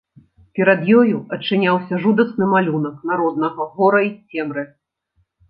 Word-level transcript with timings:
Перад 0.59 0.79
ёю 1.01 1.17
адчыняўся 1.37 1.99
жудасны 2.05 2.47
малюнак 2.55 2.97
народнага 3.11 3.69
гора 3.77 4.01
й 4.09 4.43
цемры. 4.43 4.67